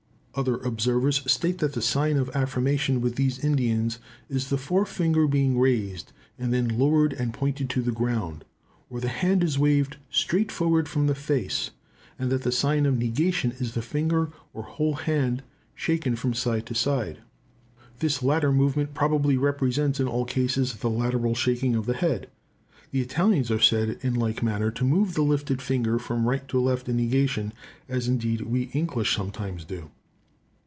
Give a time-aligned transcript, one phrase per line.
[0.33, 5.59] Other observers state that the sign of affirmation with these Indians is the forefinger being
[5.59, 8.45] raised, and then lowered and pointed to the ground,
[8.89, 11.71] or the hand is waved straight forward from the face;
[12.17, 15.43] and that the sign of negation is the finger or whole hand
[15.75, 17.17] shaken from side to side.
[17.99, 22.29] This latter movement probably represents in all cases the lateral shaking of the head.
[22.91, 26.57] The Italians are said in like manner to move the lifted finger from right to
[26.57, 27.51] left in negation,
[27.89, 29.91] as indeed we English sometimes do.